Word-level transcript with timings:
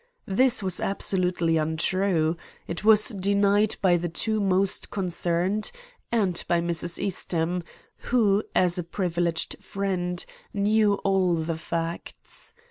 This 0.25 0.63
was 0.63 0.79
absolutely 0.79 1.57
untrue. 1.57 2.35
It 2.65 2.83
was 2.83 3.09
denied 3.09 3.75
by 3.83 3.97
the 3.97 4.09
two 4.09 4.39
most 4.41 4.89
concerned, 4.89 5.69
and 6.11 6.43
by 6.47 6.59
Mrs. 6.59 6.97
Eastham, 6.97 7.61
who, 8.09 8.41
as 8.55 8.79
a 8.79 8.83
privileged 8.83 9.63
friend, 9.63 10.25
knew 10.55 10.95
all 11.03 11.35
the 11.35 11.55
facts. 11.55 12.55